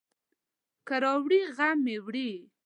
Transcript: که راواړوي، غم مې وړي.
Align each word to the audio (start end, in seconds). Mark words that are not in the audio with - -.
که 0.87 0.95
راواړوي، 1.03 1.41
غم 1.55 1.77
مې 1.85 1.95
وړي. 2.05 2.31